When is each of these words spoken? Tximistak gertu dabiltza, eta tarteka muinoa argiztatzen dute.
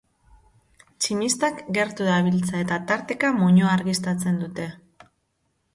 Tximistak 0.99 1.61
gertu 1.77 2.07
dabiltza, 2.09 2.55
eta 2.65 2.81
tarteka 2.93 3.33
muinoa 3.39 3.77
argiztatzen 3.79 4.45
dute. 4.47 4.69